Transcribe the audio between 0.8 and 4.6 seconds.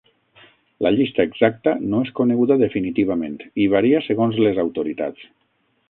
La llista exacta no és coneguda definitivament i varia segons